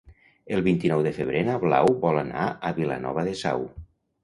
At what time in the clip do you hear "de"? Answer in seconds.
1.07-1.11, 3.31-3.39